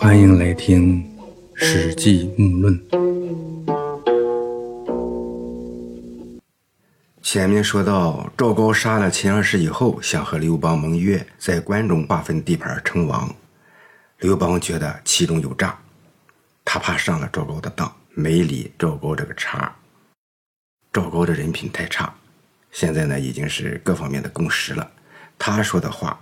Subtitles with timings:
[0.00, 1.02] 欢迎来听
[1.54, 2.80] 《史记·木论》。
[7.20, 13.28] 前面说到，赵高杀了秦二世以后，想和刘邦盟约，在关中划分地盘称王。
[14.20, 15.76] 刘邦觉得其中有诈，
[16.64, 19.74] 他怕上了赵高的当，没理赵高这个茬。
[20.92, 22.14] 赵高的人品太差，
[22.70, 24.88] 现在呢已经是各方面的共识了。
[25.36, 26.20] 他说的话，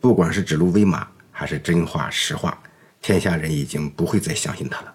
[0.00, 2.58] 不管是指鹿为马，还是真话实话，
[3.02, 4.94] 天下人已经不会再相信他了。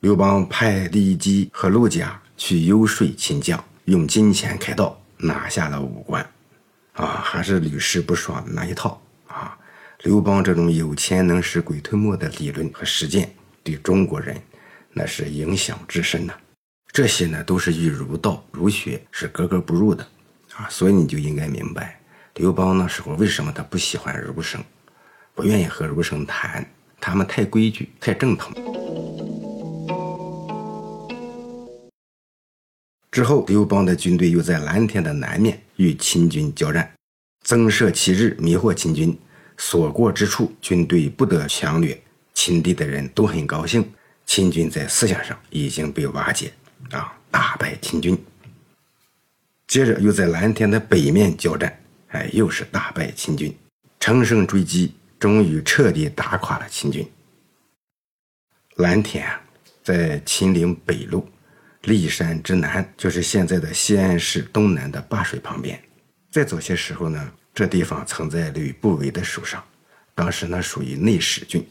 [0.00, 6.24] 刘邦派李基和陆贾去游说秦将，用金钱开道，拿下了武关。
[6.92, 9.58] 啊，还是屡试不爽的那一套啊！
[10.02, 14.40] 刘邦这种有钱能使鬼推磨的理论和实践，对中国人
[14.92, 16.34] 那是影响至深呐。
[16.92, 20.06] 这些呢，都是与儒道、儒学是格格不入的
[20.54, 20.68] 啊！
[20.70, 22.00] 所以你就应该明白，
[22.34, 24.62] 刘邦那时候为什么他不喜欢儒生，
[25.36, 26.66] 不愿意和儒生谈，
[26.98, 28.54] 他们太规矩、太正统。
[33.10, 36.90] 之后，刘邦的军队又在蓝田的南面与秦军交战，
[37.44, 39.16] 增设旗帜，迷惑秦军。
[39.58, 42.02] 所过之处，军队不得强掠。
[42.32, 43.86] 秦地的人都很高兴，
[44.24, 46.50] 秦军在思想上已经被瓦解，
[46.92, 48.18] 啊，大败秦军。
[49.66, 53.54] 接着又在蓝田的北面交战，哎，又是大败秦军，
[54.00, 57.08] 乘胜追击，终于彻底打垮了秦军。
[58.76, 59.28] 蓝田
[59.82, 61.28] 在秦岭北路。
[61.82, 65.80] 骊山之南，就是现在的西安市东南的灞水旁边。
[66.32, 69.64] 在早些时候呢，这地方曾在吕不韦的手上，
[70.12, 71.64] 当时呢属于内史郡。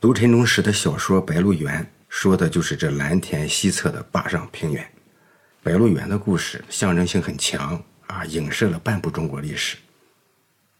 [0.00, 4.90] 读陈忠实的小说《白鹿原》，说的就是这蓝田西侧的灞上平原。
[5.62, 9.76] 白鹿原的故事象征性很强啊，影射了半部中国历史。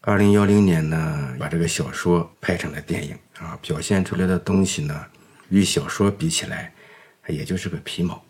[0.08, 5.04] 二零幺零年呢，把这个小说拍成了电影啊，表现出来的东西呢，
[5.48, 6.72] 与小说比起来。
[7.26, 8.24] 也就是个皮毛。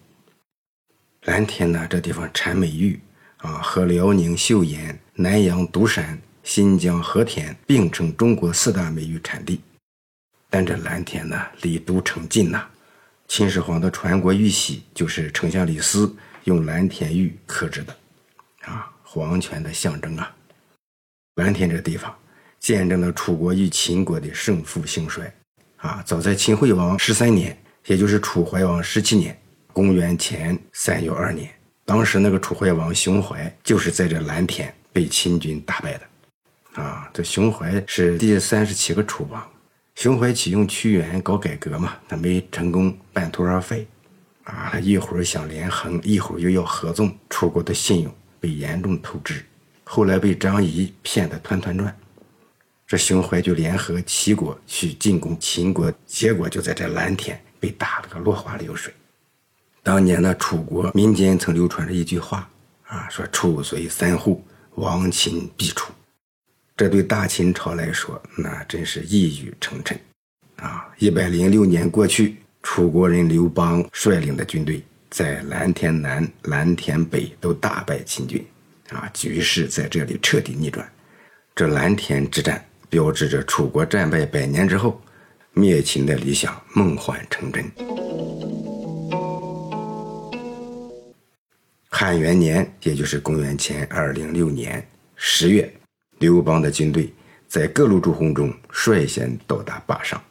[1.24, 2.98] 蓝田呢，这地方产美玉
[3.36, 9.60] 啊，和辽宁岫岩、南阳独山、新疆和田并称中国四大美玉产地。
[10.48, 12.66] 但这蓝田呢，离都城近呐。
[13.28, 17.94] 秦始皇的传国玉玺就是丞相李斯用蓝田玉刻制的，
[18.62, 20.34] 啊，皇权的象征啊。
[21.36, 22.14] 蓝田这地方
[22.58, 25.32] 见证了楚国与秦国的胜负兴衰
[25.76, 26.02] 啊。
[26.04, 27.56] 早在秦惠王十三年。
[27.88, 29.40] 也就是楚怀王十七年，
[29.72, 31.48] 公元前三幺二年，
[31.84, 39.40] 当时那个楚怀王熊怀就是在这蓝田被秦军打败的，啊，这熊怀是第三十七个楚王，
[39.94, 43.86] 熊怀启用屈原搞改革嘛，他没成功，半途而废，
[44.42, 49.44] 啊，他一会儿想连横，一会儿又要合纵，楚国的信用被严重透支，
[49.88, 51.96] 后来被张仪骗得团团转。
[52.86, 57.40] 这熊怀就联合齐国去进攻秦国，结果就在这蓝田。
[57.58, 58.92] 被打了个落花流水。
[59.82, 62.48] 当年呢，楚国民间曾流传着一句话
[62.84, 64.44] 啊，说“楚虽三户，
[64.74, 65.90] 亡秦必楚”。
[66.76, 69.96] 这对大秦朝来说，那真是一语成谶
[70.56, 70.86] 啊！
[70.98, 78.46] 一百零六年过去，楚国人刘邦率领的军队在蓝田南、蓝田北都大败秦军，
[78.90, 80.86] 啊，局势在这里彻底逆转。
[81.54, 85.00] 这蓝田之战标志着楚国战败百年之后。
[85.58, 87.64] 灭秦的理想梦幻成真。
[91.88, 95.72] 汉元年，也就是公元前二零六年十月，
[96.18, 97.10] 刘邦的军队
[97.48, 100.22] 在各路诸侯中率先到达灞上。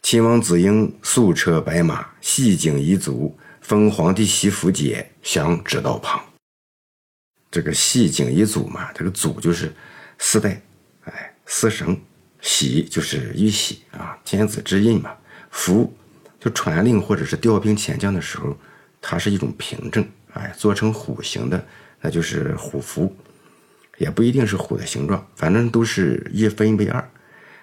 [0.00, 6.22] 秦王子婴素车白马，系颈一卒，封皇帝媳妇节，降直道旁。
[7.50, 9.72] 这个系颈一组嘛，这个组就是
[10.18, 10.60] 丝带，
[11.04, 11.98] 哎，丝绳。
[12.40, 15.12] 玺就是玉玺啊，天子之印嘛。
[15.50, 15.92] 符
[16.38, 18.56] 就传令或者是调兵遣将的时候，
[19.00, 21.66] 它是一种凭证，哎，做成虎形的，
[22.00, 23.12] 那就是虎符，
[23.96, 27.10] 也不一定是虎的形状，反正都是一分为二，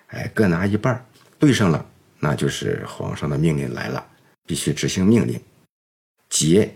[0.07, 1.05] 哎，各拿一半，
[1.39, 1.89] 对上了，
[2.19, 4.05] 那就是皇上的命令来了，
[4.45, 5.39] 必须执行命令。
[6.29, 6.75] 节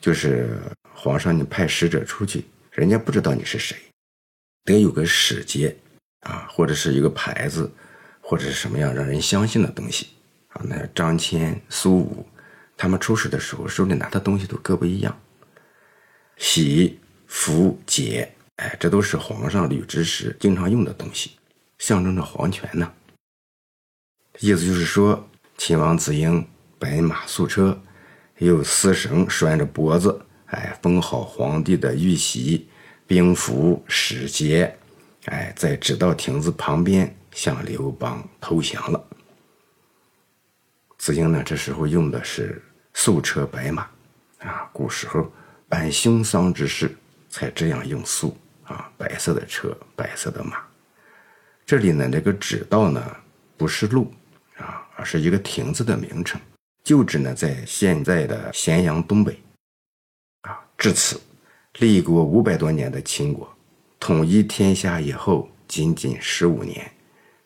[0.00, 0.58] 就是
[1.02, 3.76] 皇上你派使者出去，人家不知道你是谁，
[4.64, 5.76] 得有个使节。
[6.20, 7.68] 啊，或者是一个牌子，
[8.20, 10.10] 或者是什么样让人相信的东西
[10.50, 10.62] 啊？
[10.64, 12.24] 那张骞、苏武，
[12.76, 15.20] 他们出使的时候手里拿的东西都各不一样。
[16.36, 21.32] 喜、福、节，哎，这都是皇上履职时经常用的东西，
[21.78, 22.92] 象征着皇权呢。
[24.38, 25.28] 意思就是说，
[25.58, 26.46] 秦王子婴
[26.78, 27.82] 白马素车，
[28.38, 32.68] 有丝绳拴着脖子，哎，封好皇帝的玉玺、
[33.06, 34.74] 兵符、使节。
[35.26, 39.04] 哎，在指道亭子旁边向刘邦投降了。
[40.98, 42.62] 子婴呢，这时候用的是
[42.92, 43.82] 素车白马，
[44.40, 45.32] 啊，古时候
[45.68, 46.94] 办凶丧之事
[47.30, 50.58] 才这样用素啊，白色的车，白色的马。
[51.64, 53.16] 这里呢，这个指道呢，
[53.56, 54.12] 不是路
[54.58, 56.40] 啊，而是一个亭子的名称，
[56.84, 59.41] 旧址呢在现在的咸阳东北。
[60.82, 61.20] 至此，
[61.78, 63.48] 立国五百多年的秦国，
[64.00, 66.90] 统一天下以后，仅仅十五年，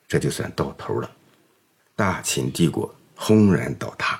[0.08, 1.10] 这就算到头了，
[1.94, 4.18] 大秦帝国轰然倒塌。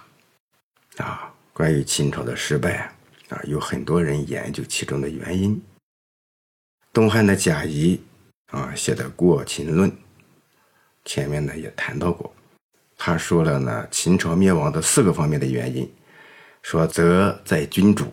[0.98, 2.94] 啊，关于秦朝的失败
[3.30, 5.58] 啊，有很多人研究其中的原因。
[6.92, 7.98] 东汉的贾谊
[8.48, 9.90] 啊写的《过秦论》，
[11.06, 12.30] 前面呢也谈到过，
[12.98, 15.90] 他说了呢秦朝灭亡的四个方面的原因，
[16.60, 18.12] 说则在君主。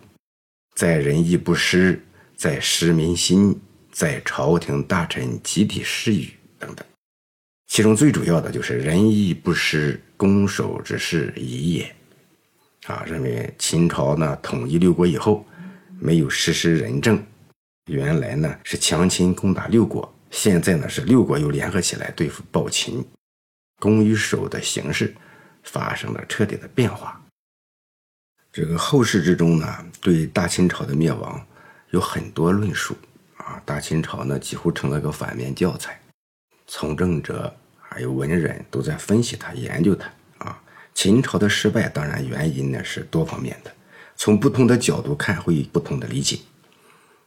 [0.75, 2.01] 在仁义不施，
[2.35, 3.59] 在失民心，
[3.91, 6.85] 在朝廷大臣集体失语等等，
[7.67, 11.95] 其中最主要的就是仁义不施，攻守之势已也。
[12.87, 15.45] 啊，认为秦朝呢统一六国以后，
[15.99, 17.23] 没有实施仁政，
[17.85, 23.05] 原来呢是强秦攻打六国，现在呢是六国又联合起来对付暴秦，
[23.79, 25.15] 攻与守的形势
[25.63, 27.22] 发生了彻底的变化。
[28.53, 31.43] 这个后世之中呢，对大清朝的灭亡
[31.89, 32.95] 有很多论述
[33.37, 33.59] 啊。
[33.65, 35.99] 大清朝呢，几乎成了个反面教材，
[36.67, 37.51] 从政者
[37.81, 40.07] 还有文人都在分析它、研究它
[40.37, 40.61] 啊。
[40.93, 43.73] 秦朝的失败，当然原因呢是多方面的，
[44.15, 46.37] 从不同的角度看会有不同的理解。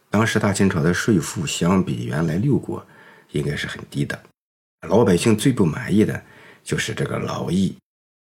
[0.09, 2.87] 当时大清朝的税赋相比原来六国，
[3.33, 4.17] 应该是很低的，
[4.87, 6.23] 老百姓最不满意的
[6.63, 7.75] 就是这个劳役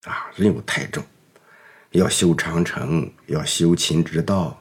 [0.05, 1.05] 啊，任务太重。
[1.93, 4.59] 要修长城，要修秦之道，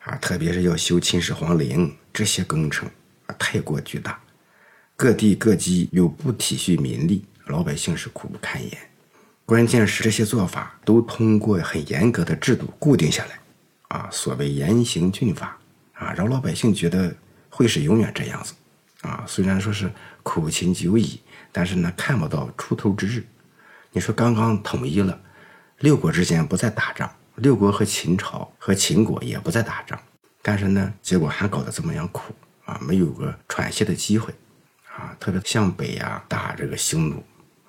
[0.00, 2.88] 啊，特别是要修秦始皇陵，这些工程
[3.26, 4.20] 啊太过巨大，
[4.96, 8.76] 各地各级又不体恤民力，老百姓是苦不堪言。
[9.46, 13.38] 关键是这些做法都通过很严格的制度固定下来，
[13.96, 15.56] 啊，所谓严刑峻法，
[15.92, 17.14] 啊，让老百姓觉得
[17.48, 18.52] 会是永远这样子，
[19.02, 19.88] 啊，虽然说是
[20.24, 21.20] 苦秦久矣，
[21.52, 23.24] 但是呢看不到出头之日。
[23.92, 25.20] 你说刚刚统一了。
[25.78, 30.00] 六国之间不再打仗，六国和秦朝和秦国也不再打仗，
[30.40, 32.34] 但是呢，结果还搞得这么样苦
[32.64, 34.32] 啊，没有个喘息的机会，
[34.96, 37.22] 啊，特别向北呀打这个匈奴，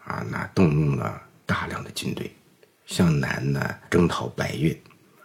[0.05, 2.33] 啊，那动用了大量的军队，
[2.85, 4.79] 向南呢征讨百越，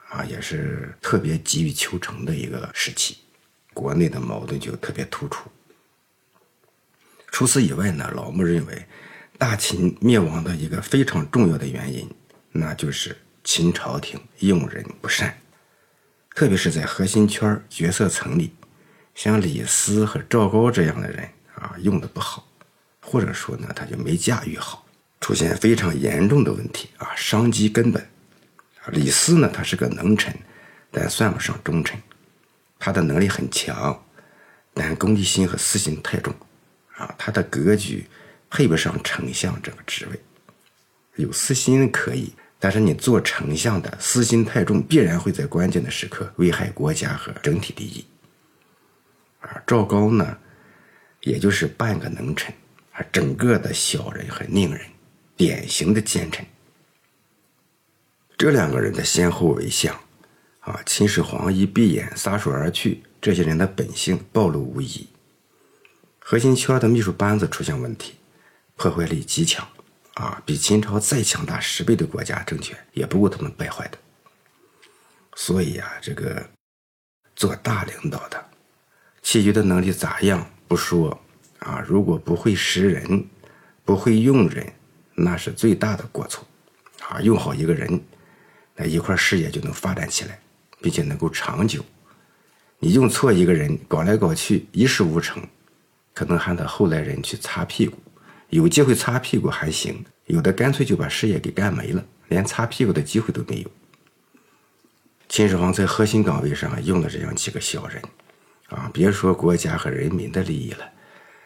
[0.08, 3.18] 啊，也是特别急于求成的一个时期，
[3.74, 5.48] 国内的矛盾就特别突出。
[7.30, 8.86] 除此以外呢，老穆认为，
[9.38, 12.10] 大秦灭亡的一个非常重要的原因。
[12.52, 15.38] 那就是秦朝廷用人不善，
[16.34, 18.52] 特别是在核心圈决策层里，
[19.14, 22.46] 像李斯和赵高这样的人啊，用的不好，
[23.00, 24.84] 或者说呢，他就没驾驭好，
[25.20, 28.04] 出现非常严重的问题啊，伤及根本。
[28.92, 30.34] 李斯呢，他是个能臣，
[30.90, 32.00] 但算不上忠臣，
[32.78, 34.02] 他的能力很强，
[34.74, 36.34] 但功利心和私心太重，
[36.96, 38.06] 啊，他的格局
[38.48, 40.20] 配不上丞相这个职位。
[41.16, 48.04] 有私心可以，但是你做丞相的私心太重，必然会在关键的时刻危害国家和整体利益。
[49.40, 50.36] 而赵高呢，
[51.22, 52.54] 也就是半个能臣，
[52.92, 54.80] 而整个的小人和佞人，
[55.34, 56.44] 典型的奸臣。
[58.36, 59.98] 这两个人的先后为相，
[60.60, 65.08] 啊，秦始皇一闭眼撒手而去，这些人的本性暴露无遗。
[66.18, 68.16] 核心圈的秘书班子出现问题，
[68.76, 69.66] 破坏力极强。
[70.14, 73.98] 啊，比秦朝再强大十倍的国家政权也不够他们败坏的。
[75.36, 76.44] 所以啊，这个
[77.34, 78.44] 做大领导的，
[79.22, 81.18] 其余的能力咋样不说
[81.60, 83.24] 啊，如果不会识人，
[83.84, 84.70] 不会用人，
[85.14, 86.46] 那是最大的过错。
[87.08, 88.02] 啊，用好一个人，
[88.74, 90.38] 那一块事业就能发展起来，
[90.80, 91.84] 并且能够长久。
[92.78, 95.42] 你用错一个人，搞来搞去一事无成，
[96.12, 97.96] 可能还得后来人去擦屁股。
[98.50, 103.70] 有机会擦屁股还行，有的干脆就把事业给干没了，连擦屁股的机会都没有。
[105.28, 108.02] 秦始皇在核心岗位上用了这样几个小人，
[108.68, 110.84] 啊，别说国家和人民的利益了，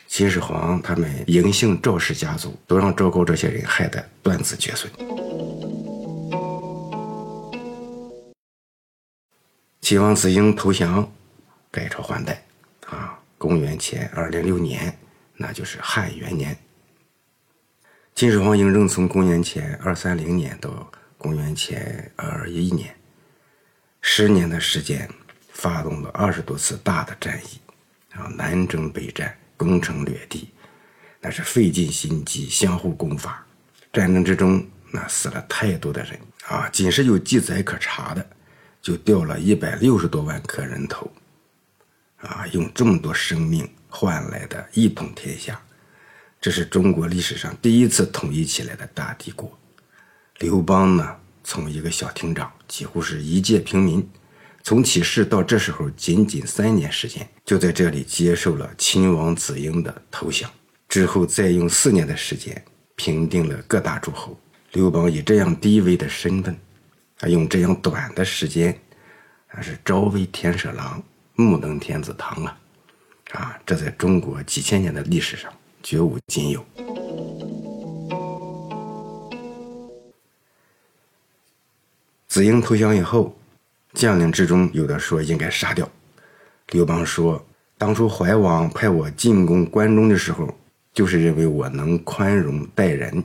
[0.07, 4.91] 秦始皇他们嬴姓赵氏家族都让赵高这些人害得断子绝孙。
[9.83, 11.07] 秦王子婴投降，
[11.71, 12.43] 改朝换代，
[12.87, 14.99] 啊，公元前二零六年，
[15.37, 16.57] 那就是汉元年。
[18.15, 22.95] 秦始皇嬴政从公元前二三零年到公元前二一年，
[24.01, 25.11] 十年的时间，
[25.51, 27.59] 发动了二十多次大的战役，
[28.15, 30.49] 啊，南征北战，攻城略地，
[31.21, 33.45] 那是费尽心机，相互攻伐。
[33.93, 36.17] 战争之中，那死了太多的人
[36.47, 36.69] 啊！
[36.69, 38.25] 仅是有记载可查的，
[38.81, 41.11] 就掉了一百六十多万颗人头，
[42.19, 45.61] 啊，用这么多生命换来的一统天下，
[46.45, 49.51] 这是中国历史上第一次统一起来的大帝国。
[50.41, 54.07] 刘邦呢，从一个小亭长，几乎是一介平民，
[54.63, 60.51] 从起事到这时候仅仅三年时间，就在这里接受了秦王子婴的投降，
[60.87, 62.63] 之后再用四年的时间。
[62.95, 64.39] 平定了各大诸侯，
[64.73, 66.55] 刘邦以这样低微的身份，
[67.21, 68.79] 啊，用这样短的时间，
[69.49, 71.03] 啊，是朝为天舍郎，
[71.37, 72.59] 暮登天子堂啊，
[73.33, 75.51] 啊，这在中国几千年的历史上
[75.85, 76.65] 绝无仅有。
[82.27, 83.37] 子婴投降以后，
[83.93, 85.89] 将领之中有的说应该杀掉，
[86.71, 87.47] 刘邦说，
[87.79, 90.53] 当初怀王派我进攻关中的时候。
[90.95, 93.25] 就是认为我能宽容待人，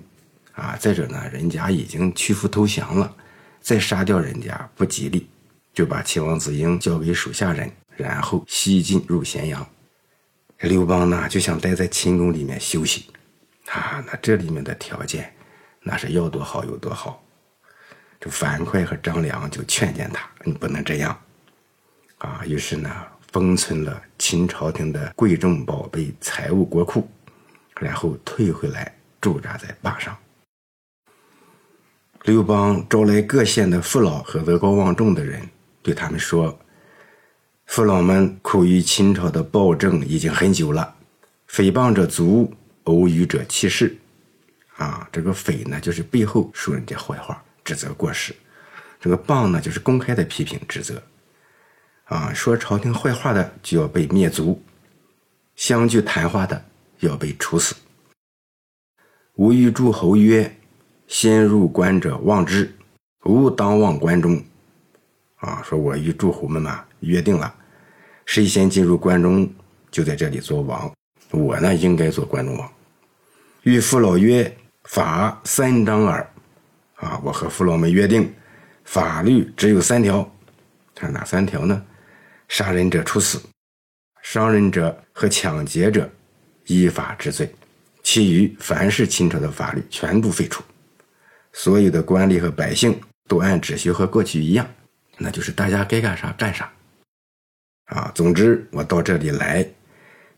[0.53, 3.15] 啊，再者呢，人家已经屈服投降了，
[3.61, 5.27] 再杀掉人家不吉利，
[5.71, 9.63] 就把秦王子婴交给手下人，然后西进入咸阳。
[10.61, 13.11] 刘邦呢就想待在秦宫里面休息，
[13.67, 15.33] 啊，那这里面的条件，
[15.81, 17.23] 那是要多好有多好。
[18.19, 21.19] 这樊哙和张良就劝谏他，你不能这样，
[22.17, 22.91] 啊，于是呢
[23.31, 27.09] 封存了秦朝廷的贵重宝贝、财物、国库。
[27.79, 30.13] 然后退回来驻扎在坝上。
[32.23, 35.49] 刘邦招来各县的父老和德高望重的人，
[35.81, 36.59] 对他们说
[37.69, 40.95] ：“父老们苦于秦朝的暴政已经很久了，
[41.47, 42.51] 诽谤者足，
[42.85, 43.95] 殴语者气势。
[44.75, 48.33] 啊，这个诽呢，就是背后说人家坏话，指责过失；
[48.99, 50.99] 这个谤呢，就是公开的批评指责。
[52.05, 54.59] 啊，说朝廷坏话的就要被灭族，
[55.55, 56.65] 相聚谈话的。”
[57.01, 57.75] 要被处死。
[59.35, 60.57] 吾与诸侯曰
[61.07, 62.75] ：“先入关者望之，
[63.23, 64.43] 吾当望关中。”
[65.37, 67.55] 啊，说我与诸侯们嘛约定了，
[68.29, 69.51] 谁先进入关中，
[69.89, 70.93] 就在这里做王。
[71.31, 72.71] 我呢，应该做关中王。
[73.63, 74.55] 与父老曰
[74.87, 76.31] ：“法三章耳。”
[76.97, 78.31] 啊，我和父老们约定，
[78.83, 80.31] 法律只有三条。
[80.93, 81.83] 看哪三条呢？
[82.47, 83.41] 杀人者处死，
[84.21, 86.07] 伤人者和抢劫者。
[86.67, 87.51] 依法治罪，
[88.03, 90.63] 其余凡是秦朝的法律全部废除，
[91.51, 94.69] 所有的官吏和百姓都按秩序和过去一样，
[95.17, 96.71] 那就是大家该干啥干啥。
[97.89, 99.67] 啊，总之我到这里来，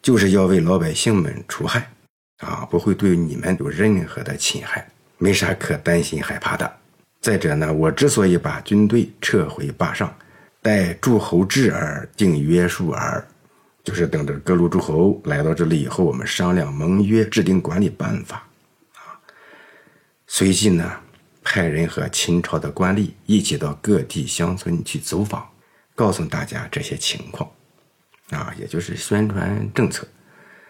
[0.02, 1.92] 就是要为老百姓们除害，
[2.40, 6.72] 啊，不会对你们有任何的侵害，没啥可担心害怕的。
[7.20, 10.12] 再者呢，我之所以把军队撤回坝上，
[10.62, 13.24] 待诸侯至而定约束而。
[13.84, 18.48] 就是等着各路诸侯来到这里以后，我们商量盟约，制定管理办法，
[18.94, 19.18] 啊，
[20.28, 20.92] 随即呢，
[21.44, 25.50] 派人和秦朝的官吏一起到各地乡村去走访，
[25.96, 27.50] 告诉大家这些情况，
[28.30, 30.08] 啊，也就是宣传政策，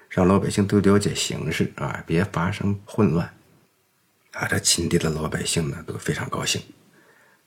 [0.09, 3.25] 让老百姓都了解形势啊，别发生混乱，
[4.31, 6.61] 啊，这秦地的老百姓呢都非常高兴，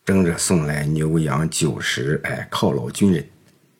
[0.05, 3.29] 争着送来牛羊酒食，哎，犒劳军人。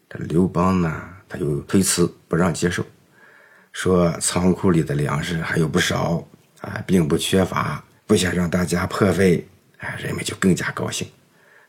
[0.09, 1.11] 这刘邦呢？
[1.27, 2.85] 他就推辞不让接受，
[3.73, 6.25] 说仓库里的粮食还有不少
[6.61, 9.45] 啊，并不缺乏，不想让大家破费，
[9.79, 11.09] 哎，人们就更加高兴，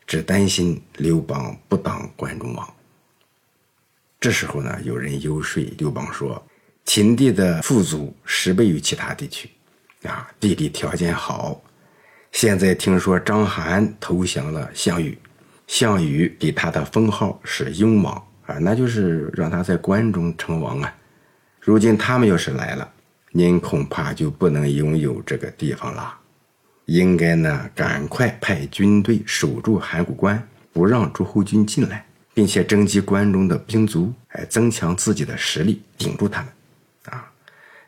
[0.06, 2.74] 只担心刘邦不当关中王。
[4.20, 6.42] 这时候呢，有人游说刘邦说，
[6.84, 9.50] 秦地的富足十倍于其他地区，
[10.04, 11.60] 啊，地理条件好。
[12.32, 15.18] 现在听说章邯投降了项羽，
[15.66, 18.22] 项羽给他的封号是雍王。
[18.46, 20.94] 啊，那就是让他在关中称王啊！
[21.58, 22.88] 如今他们要是来了，
[23.32, 26.16] 您恐怕就不能拥有这个地方了。
[26.86, 30.40] 应该呢，赶快派军队守住函谷关，
[30.72, 36.52] 不让诸侯军进来，并且征集关中的兵卒，哎，增强自己的实力，顶住他们。
[37.06, 37.30] 啊，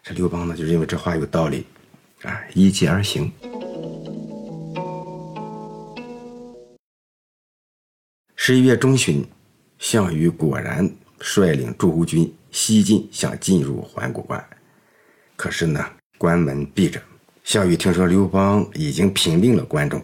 [0.03, 1.65] 这刘邦呢，就认为这话有道理，
[2.23, 3.33] 啊，依计而行。
[8.37, 9.27] 十一月中旬。
[9.79, 10.91] 项羽果然
[11.21, 14.45] 率领诸侯军西进，想进入函谷关。
[15.37, 15.89] 可是呢，
[16.19, 17.01] 关门闭着。
[17.49, 19.99] 项羽听说刘邦已经平定了关中，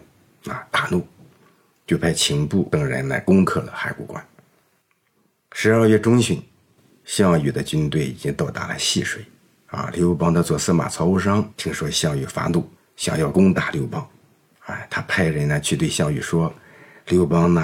[0.47, 1.05] 啊，大怒，
[1.85, 4.25] 就派秦布等人来攻克了函谷关。
[5.51, 6.43] 十二月中旬，
[7.03, 9.23] 项羽的军队已经到达了细水。
[9.67, 14.09] 啊，刘邦的左司马曹无伤听说项羽发怒，想要攻打刘邦，
[14.65, 16.51] 哎，他派人呢去对项羽说
[17.09, 17.63] ：“刘邦呢？”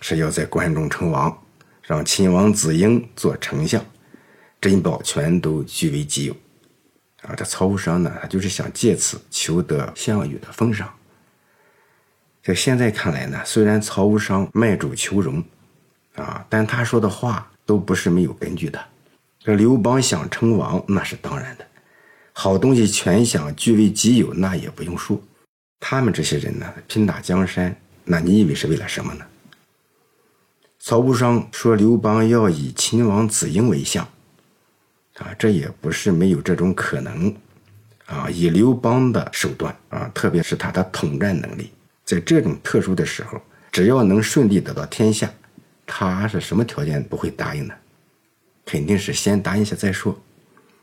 [0.00, 1.38] 是要在关中称王，
[1.82, 3.84] 让秦王子婴做丞相，
[4.62, 6.34] 珍宝全都据为己有。
[7.22, 10.92] 啊，这曹无伤呢，他就是想借此求得项羽的封赏。
[12.42, 15.44] 这现在看来呢，虽然曹无伤卖主求荣，
[16.14, 18.82] 啊，但他说的话都不是没有根据的。
[19.38, 21.64] 这刘邦想称王，那是当然的；
[22.32, 25.20] 好东西全想据为己有，那也不用说。
[25.78, 27.74] 他们这些人呢，拼打江山，
[28.04, 29.24] 那你以为是为了什么呢？
[30.78, 34.08] 曹无伤说刘邦要以秦王子婴为相，
[35.20, 37.32] 啊，这也不是没有这种可能，
[38.06, 41.70] 啊，以刘邦的手段啊，特别是他的统战能力，
[42.04, 45.30] 在这种特殊的时候，只要能顺利得到天下，
[45.86, 47.74] 他是什么条件不会答应呢？
[48.66, 50.18] 肯定是先答应下再说。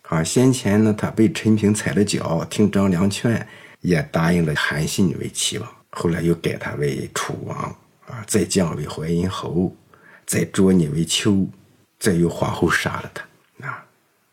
[0.03, 3.45] 啊，先前呢，他被陈平踩了脚，听张良劝，
[3.81, 7.57] 也答应了韩信为齐王，后来又改他为楚王，
[8.05, 9.75] 啊，再降为淮阴侯。
[10.25, 11.47] 再捉你为囚，
[11.99, 13.26] 再由皇后杀了他！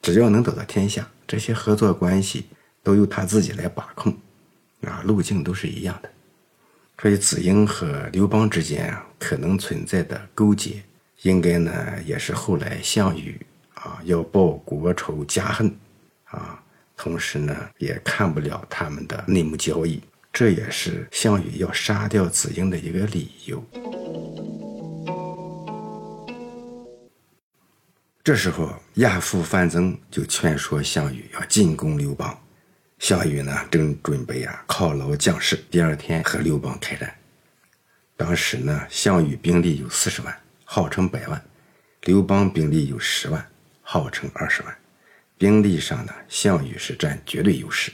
[0.05, 2.45] 只要能得到天下，这些合作关系
[2.83, 4.15] 都由他自己来把控
[4.83, 6.11] 啊，路径都是一样的。
[7.01, 10.83] 所以子婴和刘邦之间啊，可能存在的勾结，
[11.23, 11.73] 应该呢
[12.05, 13.41] 也是后来项羽
[13.73, 15.75] 啊要报国仇家恨
[16.27, 16.63] 啊，
[16.99, 23.65] 同时呢也看不了他们的内幕交易，这也是项羽要杀掉子婴的一个理由。
[28.25, 32.35] 这时候，亚父范增就劝说项羽要进攻刘邦。
[32.99, 37.15] 项羽呢，正准备啊犒劳将士，第二天和刘邦开战。
[38.17, 41.39] 当时呢，项羽兵力有四十万，号称百万；
[42.05, 43.47] 刘邦兵力有十万，
[43.83, 44.75] 号称二十万。
[45.37, 47.93] 兵力上呢，项羽是占绝对优势。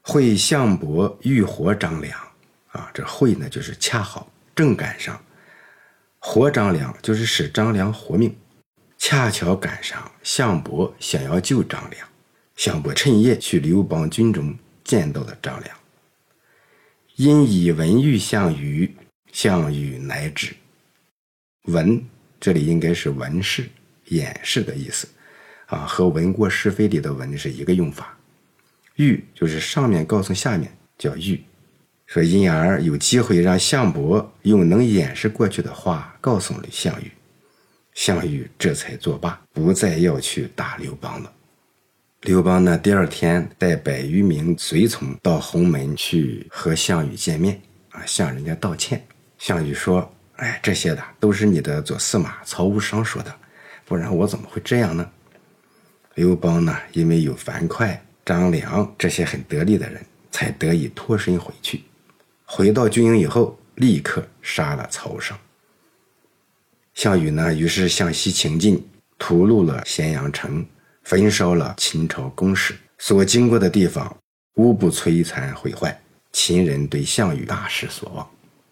[0.00, 2.18] 会项伯欲活张良，
[2.72, 5.24] 啊，这会呢就是恰好正赶上，
[6.18, 8.36] 活张良就是使张良活命。
[9.04, 12.08] 恰巧赶上项伯想要救张良，
[12.54, 15.76] 项伯趁夜去刘邦军中见到了张良。
[17.16, 18.94] 因以文遇项羽，
[19.32, 20.54] 项羽乃止。
[21.64, 22.00] 文
[22.38, 23.68] 这里应该是文饰、
[24.06, 25.08] 掩饰的意思，
[25.66, 28.16] 啊，和闻过是非里的文是一个用法。
[28.94, 31.42] 遇就是上面告诉下面叫遇，
[32.06, 37.10] 说因而有机会让项伯用能掩饰过去的话告诉了项羽。
[37.94, 41.32] 项羽这才作罢，不再要去打刘邦了。
[42.22, 49.04] 刘邦呢，第二天带百余名随从到鸿门去和项羽见面，啊，向人家道歉。
[49.38, 53.34] 项羽说：“哎，这些的都是你的左司马曹无伤说的，
[53.84, 55.10] 不然我怎么会这样呢？”
[56.14, 60.00] 刘邦呢，因为有樊哙、张良这些很得力的人，
[60.30, 61.82] 才得以脱身回去。
[62.44, 65.36] 回到军营以后，立刻杀了曹尚。
[66.94, 68.86] 项羽呢，于是向西行进，
[69.18, 70.64] 屠戮了咸阳城，
[71.02, 74.14] 焚烧了秦朝宫室，所经过的地方
[74.54, 75.98] 无不摧残毁坏。
[76.32, 78.28] 秦人对项羽大失所望，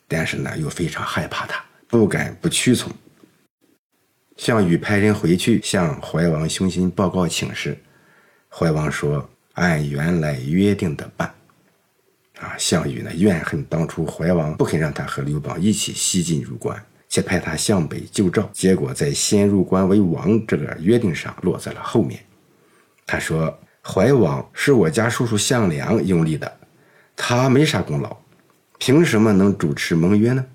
[0.09, 2.93] 但是呢，又非常害怕他，不敢不屈从。
[4.37, 7.79] 项羽派人回去向怀王兄心报告请示，
[8.49, 11.35] 怀王说：“按原来约定的办。”
[12.41, 16.83] 啊，项羽呢，怨恨当初怀王不肯让他和刘邦一起西进入关。
[17.11, 22.21] 且派他向北救赵，结果在先入关为王这个约定上落在了后面。
[23.05, 26.61] 他说：“怀王是我家叔叔项梁拥立的，
[27.17, 28.17] 他没啥功劳，
[28.79, 30.47] 凭什么能主持盟约呢？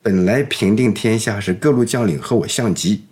[0.00, 3.04] 本来平定天下是各路将领和我相急，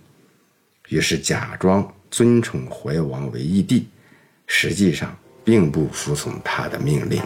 [0.89, 3.89] 于是假装尊崇怀王为义帝，
[4.47, 7.21] 实际上并不服从他的命令。”